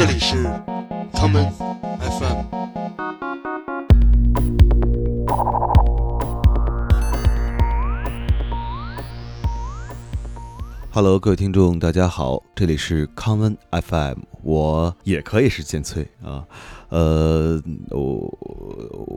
[0.00, 0.44] 这里是
[1.12, 1.52] 康恩
[1.98, 2.44] FM。
[10.92, 14.22] Hello，各位听众，大家好，这里是康恩 FM。
[14.48, 16.42] 我也可以是剑淬啊，
[16.88, 18.16] 呃，我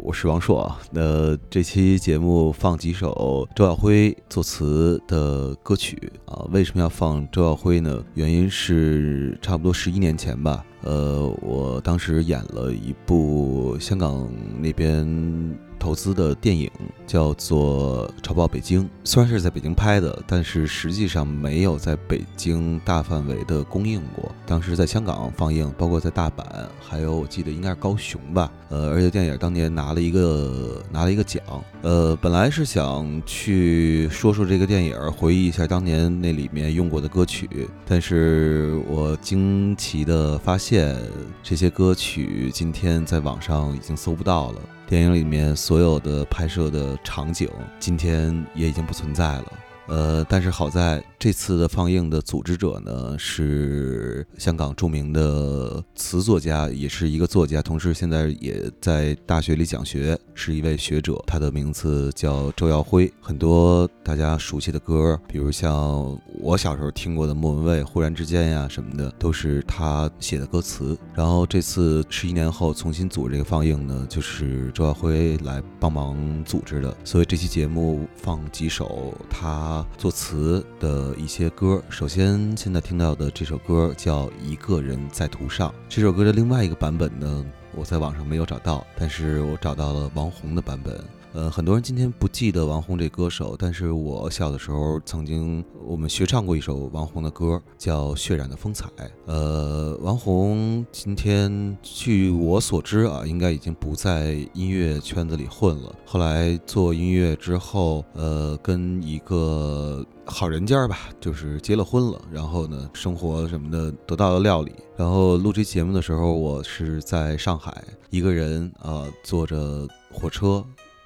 [0.04, 0.78] 我是王硕啊。
[0.92, 6.46] 那这期节目放几首周耀辉作词的歌曲啊？
[6.52, 8.04] 为什么要放周耀辉呢？
[8.14, 14.30] 原因是差不多十一年前吧，呃，我当时演了一部香港
[14.62, 15.58] 那边。
[15.82, 16.70] 投资的电影
[17.08, 24.32] 叫做《潮爆北京》，虽然是在北京拍的，但是实际上没有在北京大范围的公映过。
[24.46, 26.44] 当时在香港放映，包括在大阪，
[26.80, 28.52] 还有我记得应该是高雄吧。
[28.70, 31.42] 呃，而且电影当年拿了一个拿了一个奖。
[31.82, 37.50] 呃，本来是想去说说这个电影，回忆一下当年那里面用过的歌曲，
[37.88, 40.96] 但是我惊奇的发现，
[41.42, 44.62] 这些歌曲今天在网上已经搜不到了。
[44.92, 47.48] 电影里面所有的拍摄的场景，
[47.80, 49.46] 今天也已经不存在了。
[49.92, 61.22] 呃，但是好在这次的放映的组织者呢，是香港著名的词作家，也是一个作家，同时现在也在大学里讲学，是一位学者。
[61.28, 63.12] 他的名字叫周耀辉。
[63.20, 70.98] 很多大家熟悉的歌，比如像我小时候听过的莫文蔚《忽然之间》呀什么的，都是他写的歌词。
[71.14, 76.96] 然后这次十一年后重新组织这个放映呢，就是周耀辉来帮忙组织的。
[77.04, 79.81] 所以这期节目放几首他。
[79.98, 85.70] 作词的一些歌，首先现在听到的这首歌叫《一个人在途上》。
[85.90, 87.46] 这首歌的另外一个版本呢，
[87.76, 91.00] 我在网上没有找到，但是我找到了王红的版本。
[91.34, 98.86] 呃，很多人今天不记得王红这歌手，但是我小的时候曾经我们学唱过一首王红的歌，叫《血染的风采》。
[99.28, 105.96] 呃，王红今天据我所知啊，应该已经不在音乐圈子里混了。
[106.06, 114.74] 后来做音乐之后，呃，跟一个好人家吧，就是结了婚了，然后呢，生活什么的得到了料理。
[114.98, 117.74] 然后录这节目的时候，我是在上海
[118.10, 120.62] 一个人，呃，坐着火车。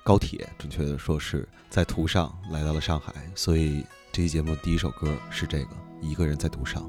[0.05, 5.65] 高铁，准确的说是在途上来到了上海，所以这期节目第一首歌是这个
[5.99, 6.83] 《一个人在途上》。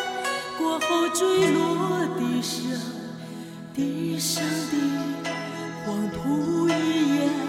[0.57, 2.63] 过后坠落地上，
[3.75, 4.43] 地上
[4.73, 5.31] 的
[5.85, 7.46] 黄土一眼。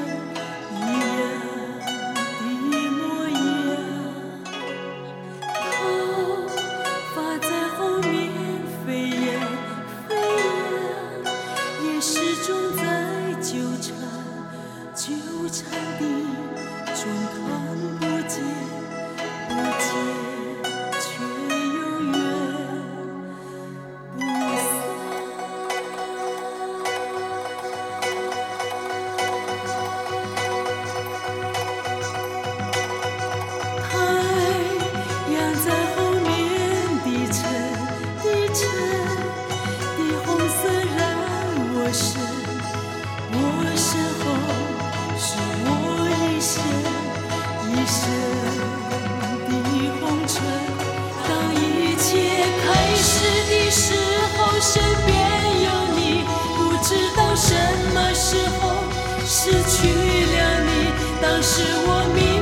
[61.43, 62.38] 是我命。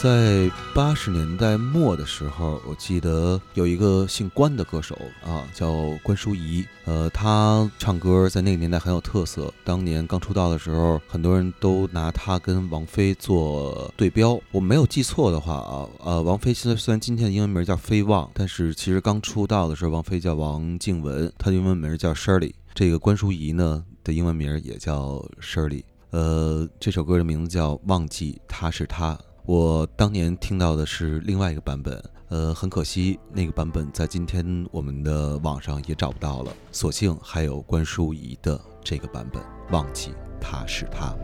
[0.00, 4.96] 在八十年代末的时候，我记得有一个姓关的歌手
[5.26, 6.64] 啊，叫关淑怡。
[6.84, 9.52] 呃，她唱歌在那个年代很有特色。
[9.64, 14.40] 当年刚出道的时候，很多人都拿她跟王菲做对标。
[14.52, 22.52] 我没有记错的话啊，呃，王菲现在虽然今天的英文名叫飞望，但是其实刚出道的时候，王菲叫王静雯，她的英文名叫 Shirley。
[22.72, 25.82] 这个关淑怡呢的英文名也叫 Shirley。
[26.10, 29.18] 呃，这首歌的名字叫《忘记》，她是她。
[29.48, 36.52] 我当年听到的是另外一个版本，呃，很可惜那个版本在今天我们的网上也找不到了。
[36.70, 41.16] 所幸还有关淑怡的这个版本，忘记他是他。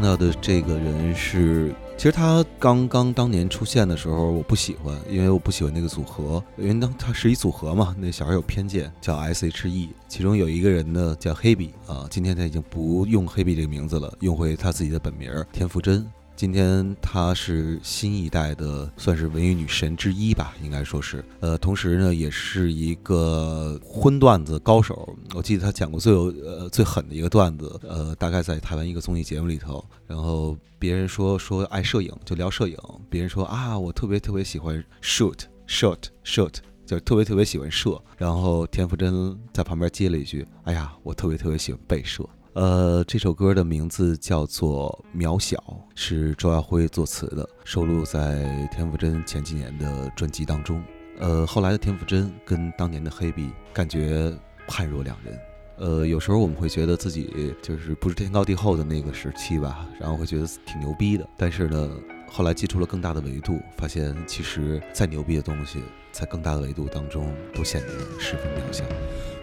[0.00, 16.06] 看到的这个人是，其实他刚刚当年出现的时候，我不喜欢，因为我不喜欢那个组合，因为当他是一组合嘛，那小孩有偏见，叫 S.H.E，其中有一个人呢叫黑笔啊，今天他已经不用黑笔这个名字了，用回他自己的本名田馥甄。
[16.38, 25.16] 今天她是新一代的，算是文艺女神之一吧，应该说是，呃，同时呢，也是一个荤段子高手。
[25.34, 32.78] 我记得她讲过最有，呃，最狠的一个段子，呃，大概在台湾一个综艺节目里头，然后别人说说爱摄影就聊摄影，
[33.10, 36.54] 别人说啊，我特别特别喜欢 shoot shoot shoot，
[36.86, 42.22] 就特别特别喜欢摄，然后田馥甄在旁边接了一句，哎呀，我特别特别喜欢被摄。
[42.58, 45.56] 呃，这首歌的名字叫做《渺小》，
[45.94, 50.82] 是周耀辉作词的，收录在田馥甄前几年的专辑当中。
[51.20, 54.36] 呃，后来的田馥甄跟当年的黑笔感觉
[54.66, 55.38] 判若两人。
[55.78, 61.24] 呃，有时候我们会觉得自己就是不是天高地厚的那个时期吧，然后会觉得挺牛逼的。
[61.36, 61.88] 但是呢，
[62.28, 67.88] 后来接触了更大的维度，发现其实再牛逼的东西，在更大的维度当中都显得
[68.18, 68.84] 十分渺小。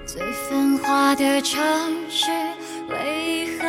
[0.06, 1.62] 最繁华的城
[2.10, 2.28] 市。
[2.90, 3.64] 为何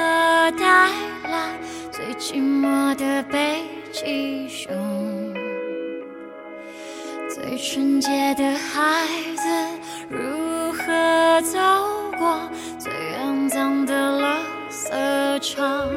[0.59, 0.89] 带
[1.31, 1.59] 来
[1.91, 4.75] 最寂寞的北极熊？
[7.31, 9.07] 最纯洁的孩
[9.37, 11.59] 子如何走
[12.19, 12.41] 过
[12.79, 14.37] 最肮脏的垃
[14.71, 14.91] 圾
[15.41, 15.89] 场？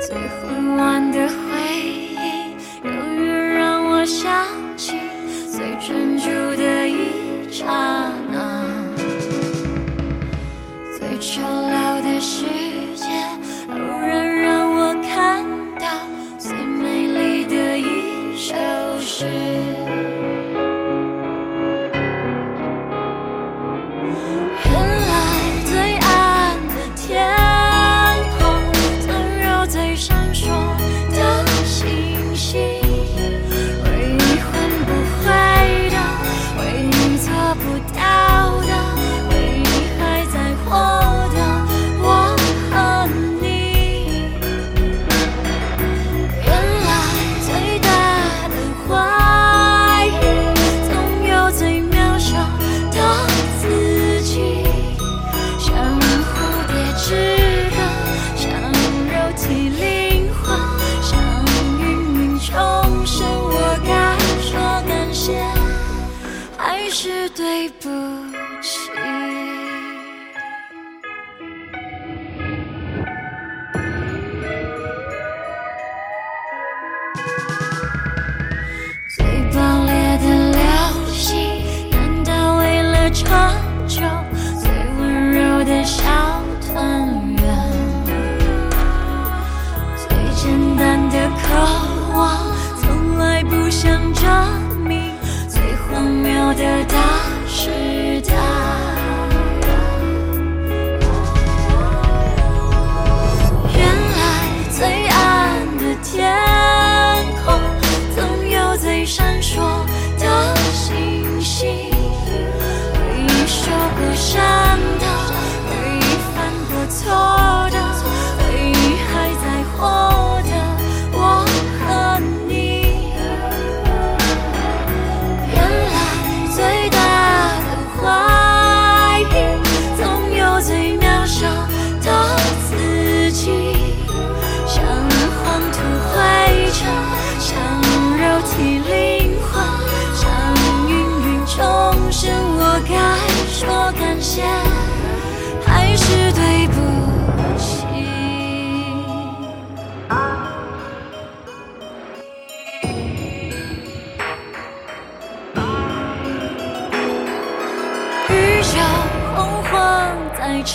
[0.00, 4.44] 最混乱的回忆，终于让我想
[4.76, 4.96] 起
[5.48, 6.28] 最专注
[6.60, 8.12] 的一刹。
[11.40, 12.44] 衰老的世
[12.96, 13.06] 界，
[13.70, 15.44] 偶然让我看
[15.78, 15.86] 到
[16.36, 18.54] 最美丽的一首
[19.00, 19.47] 诗。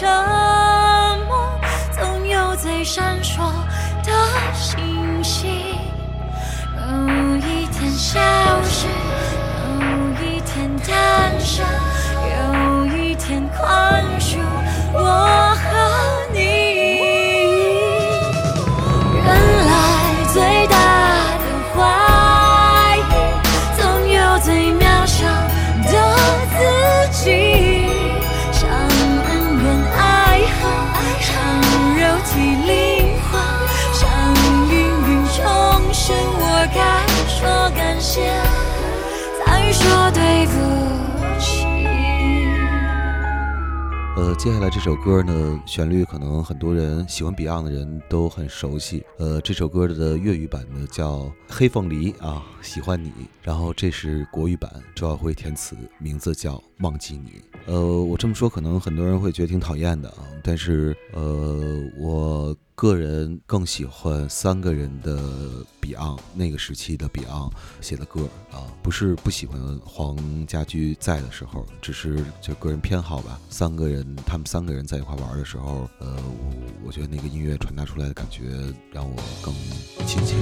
[0.03, 0.32] 伤。
[44.43, 49.01] 接下来这首歌呢，旋律可能很多人喜欢 Beyond 的人都很熟悉。
[49.17, 53.09] 呃，这首歌的粤语版呢叫《黑凤梨》啊，喜欢你。
[53.41, 57.29] 然后这是国语版，周耀辉填词，名字叫《忘记你》。
[57.67, 60.17] 呃，我这么说，可能很多人会觉得挺讨厌的啊。
[60.43, 62.53] 但是，呃，我。
[62.75, 65.21] 个人更喜欢三个人的
[65.81, 73.39] Beyond 那个时期的 Beyond 写的歌啊，不是不喜欢黄家驹在的时候，只是就个人偏好吧。
[73.49, 76.15] 三个人他们三个人在一块玩的时候，呃，
[76.83, 78.41] 我觉得那个音乐传达出来的感觉
[78.91, 79.53] 让我更
[80.07, 80.35] 亲切。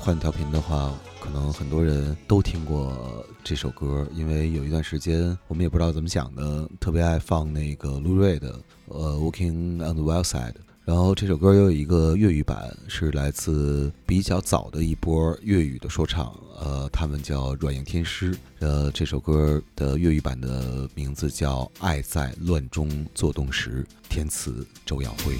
[0.00, 8.50] 换调频的话，可能很多人都听过这首歌，因为有一段时间我们也不知道怎么想的，特别爱放那个陆瑞的
[8.86, 10.52] 《呃 w a l k i n g on the w e l d Side》。
[10.86, 18.34] 然后这首歌又有一个粤语版，是来自比较早的一波粤语的说唱，呃，他们叫软硬天师。
[18.60, 25.34] 呃，这首歌的粤语版的名字叫《爱在乱中做动时》，填词周耀辉。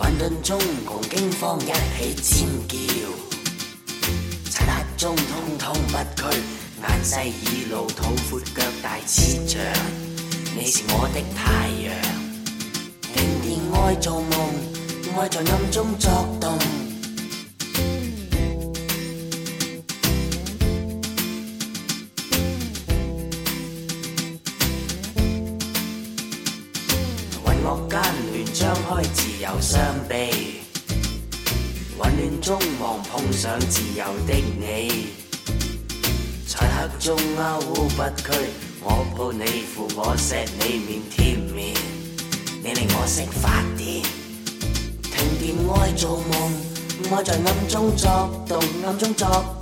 [0.00, 2.14] 混沌中，共惊慌一起
[2.46, 3.06] 尖叫。
[4.48, 6.38] 漆黑中，通通不拘，
[6.80, 9.60] 眼细耳露，肚阔脚大，似象。
[10.56, 12.20] 你是我的太阳。
[13.12, 14.54] 停电爱做梦，
[15.18, 16.08] 爱在暗中作
[16.40, 16.58] 动。
[29.58, 30.60] 相比，
[31.98, 35.08] 混乱中望碰上自由的你，
[36.46, 38.30] 漆黑中勾污不拘，
[38.82, 41.74] 我抱你扶我石你面贴面，
[42.64, 44.02] 你令我成发电，
[45.02, 46.52] 停电爱做梦，
[47.18, 49.59] 爱在暗中作动，暗中作。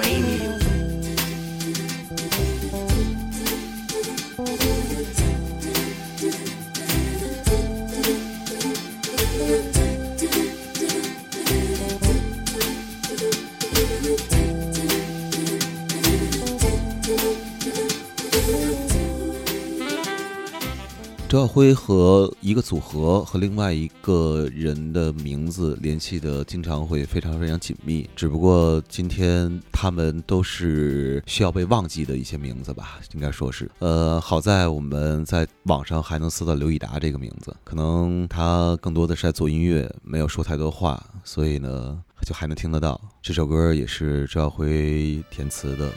[21.33, 33.71] 周耀辉和一个组合和另外一个人的名字联系的经常会非常非常紧密，只不过今天他们都是需要被忘记的一些名字吧，应该说是。
[33.79, 43.01] 呃，好在我们在网上还能搜到刘以达这个名字，可能他更多的是在做音乐，没有说太多话，所以呢，就还能听得到。
[43.23, 45.91] 这首歌也是周耀辉填词的。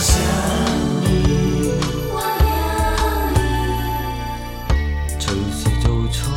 [0.00, 0.16] 想
[1.02, 1.74] 你，
[5.18, 5.30] 做
[6.10, 6.32] 错，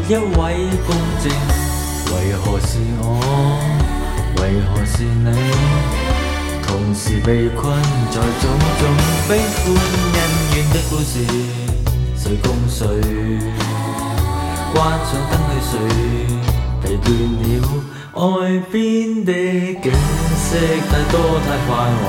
[0.09, 0.45] 一位公正，为
[2.41, 3.09] 何是我，
[4.37, 5.29] 为何是你？
[6.63, 7.65] 同时被困
[8.13, 8.87] 在种种
[9.29, 9.75] 悲欢
[10.15, 10.17] 恩
[10.55, 11.13] 怨的故事，
[12.17, 12.87] 谁共谁？
[14.73, 15.77] 关上灯去睡，
[16.85, 17.05] 疲倦
[17.43, 17.45] 了。
[18.15, 18.25] 外
[18.71, 18.75] 边
[19.25, 19.33] 的
[19.83, 20.59] 景色太
[21.11, 21.69] 多太快
[22.07, 22.09] 华，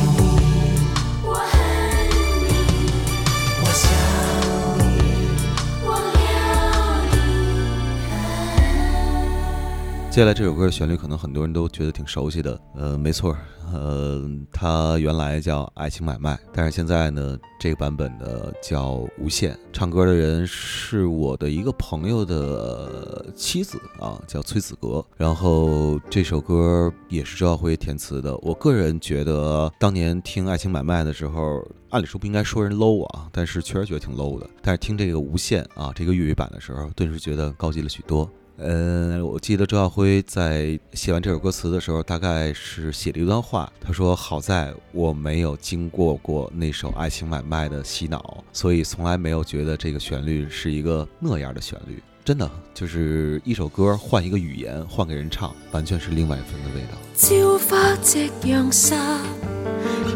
[10.14, 13.36] 接下来这首歌的旋律可能很多人都觉得挺熟悉的，呃，没错，
[13.74, 14.22] 呃，
[14.52, 25.04] 它原来叫《爱情买卖》，但是现在呢，这个版本的叫《无限》，唱歌的人是我的一个朋友的妻子啊，叫崔子格。
[25.18, 28.38] 然后这首歌也是周耀辉填词的。
[28.38, 34.48] 我个人觉得，当年听《爱情买卖》的时候，按理说不应该说人 low 啊，但是确实觉得挺 low 的。
[34.62, 38.30] 但是听这个《无限》啊，这个粤语版的时候，顿时觉得高级了许多。
[38.58, 43.72] 嗯，我记得周耀辉在写完这首歌词的时候，大概是写了一段话。
[43.82, 52.02] 他说：“好在我没有经过过那首《爱情买卖》的洗脑，所以从来没有觉得这个旋律是一个那样的旋律。
[52.24, 56.94] 真的，就是一首歌换一个语言，换给人唱，完全是另外一份的味道。”
[57.32, 57.60] 有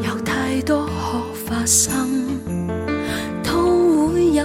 [0.08, 0.88] 有太多
[1.48, 2.38] 发生，
[4.14, 4.44] 会月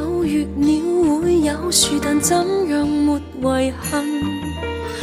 [1.53, 2.35] 有树，但怎
[2.71, 4.03] 样没遗憾？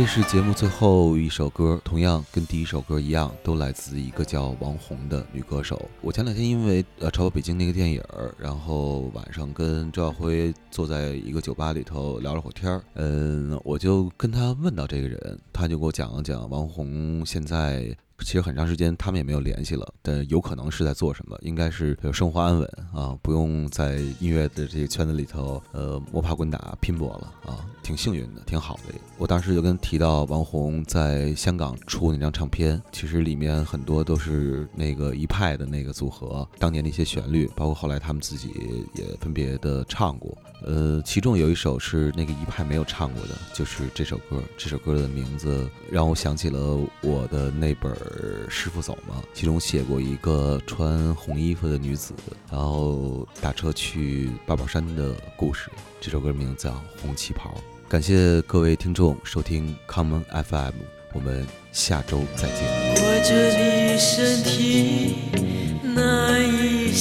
[0.00, 5.86] 这是节目最后一首歌，同样跟第一首歌一样，都来自一个叫王红的女歌手。
[6.00, 8.02] 我前两天因为呃《超跑北京》那个电影
[8.38, 17.84] 然后晚上跟周耀辉坐在一个酒吧里头聊了会儿天儿，嗯，我就跟他问到这个人，他就给我讲了讲王红现在
[18.20, 27.66] 其实很长时间他们也没有联系了，但有可能是在做什么，应该是生活安稳啊，不用在音乐的这个圈子里头呃摸爬滚打拼搏了啊。
[27.90, 28.94] 挺幸运的，挺好的。
[29.18, 38.50] 我当时就跟提到王红在香港出那张唱片，其实里面很多都是那个一派的那个组合当年的一些旋律，包括后来他们自己
[38.94, 40.32] 也分别的唱过。
[40.64, 44.40] 呃，其中有一首是那个一派没有唱过的，就是这首歌。
[44.56, 47.92] 这首歌的名字让我想起了我的那本
[48.48, 52.14] 《师傅走吗》，其中写过一个穿红衣服的女子，
[52.52, 55.68] 然后打车去八宝山的故事。
[56.00, 56.70] 这首歌名字叫
[57.02, 57.50] 《红旗袍》。
[57.90, 60.74] 感谢各位听众收听 Common FM，
[61.12, 62.58] 我们下周再见。
[62.94, 65.16] 我这一身体
[65.82, 66.92] 难以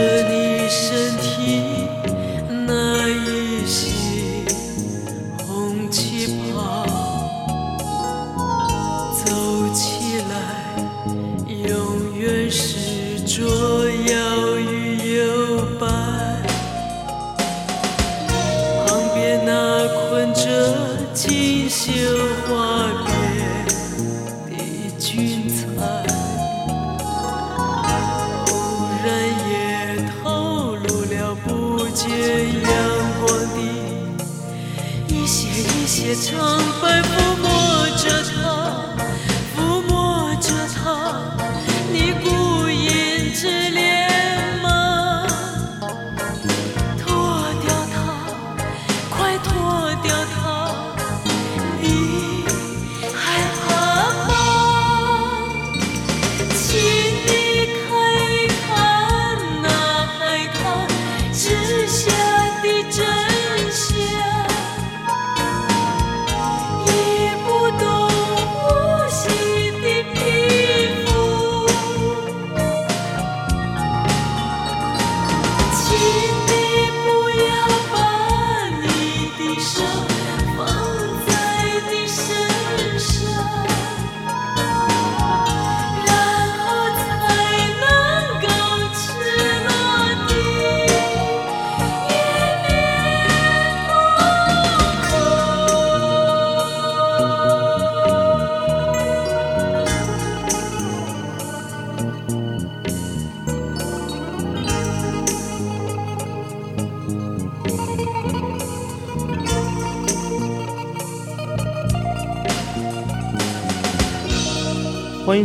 [0.00, 0.39] 是你。